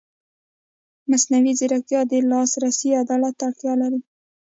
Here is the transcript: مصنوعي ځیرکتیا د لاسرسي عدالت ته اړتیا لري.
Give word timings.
مصنوعي 1.09 1.53
ځیرکتیا 1.59 2.01
د 2.07 2.13
لاسرسي 2.29 2.89
عدالت 3.01 3.33
ته 3.39 3.43
اړتیا 3.49 3.73
لري. 3.81 3.99